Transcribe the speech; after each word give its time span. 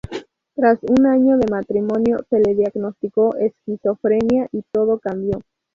Tras 0.55 0.79
un 0.81 1.05
año 1.05 1.37
de 1.37 1.45
matrimonio 1.51 2.17
se 2.27 2.39
le 2.39 2.55
diagnosticó 2.55 3.35
esquizofrenia 3.35 4.49
y 4.51 4.63
todo 4.71 4.97
cambió. 4.97 5.39